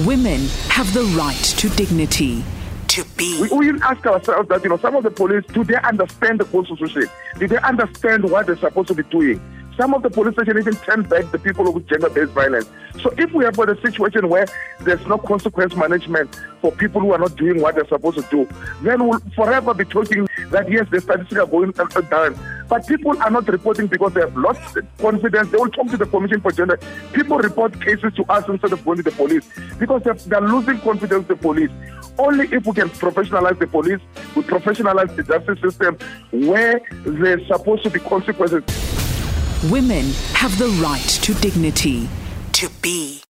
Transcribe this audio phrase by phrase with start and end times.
[0.00, 0.40] Women
[0.70, 2.42] have the right to dignity.
[2.88, 3.40] To be.
[3.40, 6.46] We, we ask ourselves that, you know, some of the police, do they understand the
[6.46, 7.04] constitution?
[7.38, 9.40] Do they understand what they're supposed to be doing?
[9.76, 12.68] Some of the police station even turn back the people with gender-based violence.
[13.02, 14.46] So if we have got a situation where
[14.80, 18.48] there's no consequence management for people who are not doing what they're supposed to do,
[18.82, 22.34] then we'll forever be talking that yes, the statistics are going down.
[22.68, 25.50] But people are not reporting because they have lost confidence.
[25.50, 26.78] They will talk to the Commission for Gender.
[27.12, 29.44] People report cases to us instead of going to the police
[29.78, 31.70] because they're, losing confidence in the police.
[32.18, 34.00] Only if we can professionalize the police,
[34.36, 35.98] we professionalize the justice system
[36.30, 38.62] where there's supposed to be consequences.
[39.70, 42.08] Women have the right to dignity.
[42.52, 43.23] To be.